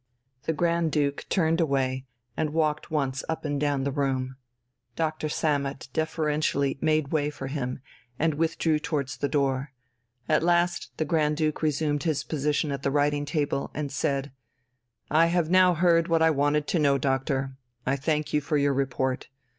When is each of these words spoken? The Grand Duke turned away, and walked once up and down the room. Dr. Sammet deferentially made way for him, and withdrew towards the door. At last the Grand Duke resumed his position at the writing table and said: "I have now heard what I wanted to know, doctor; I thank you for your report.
The 0.45 0.53
Grand 0.53 0.91
Duke 0.91 1.27
turned 1.29 1.61
away, 1.61 2.07
and 2.35 2.53
walked 2.55 2.89
once 2.89 3.23
up 3.29 3.45
and 3.45 3.61
down 3.61 3.83
the 3.83 3.91
room. 3.91 4.35
Dr. 4.95 5.29
Sammet 5.29 5.89
deferentially 5.93 6.79
made 6.81 7.09
way 7.09 7.29
for 7.29 7.45
him, 7.45 7.81
and 8.17 8.33
withdrew 8.33 8.79
towards 8.79 9.17
the 9.17 9.29
door. 9.29 9.73
At 10.27 10.41
last 10.41 10.91
the 10.97 11.05
Grand 11.05 11.37
Duke 11.37 11.61
resumed 11.61 12.01
his 12.01 12.23
position 12.23 12.71
at 12.71 12.81
the 12.81 12.89
writing 12.89 13.25
table 13.25 13.69
and 13.75 13.91
said: 13.91 14.31
"I 15.11 15.27
have 15.27 15.51
now 15.51 15.75
heard 15.75 16.07
what 16.07 16.23
I 16.23 16.31
wanted 16.31 16.65
to 16.69 16.79
know, 16.79 16.97
doctor; 16.97 17.55
I 17.85 17.95
thank 17.95 18.33
you 18.33 18.41
for 18.41 18.57
your 18.57 18.73
report. 18.73 19.27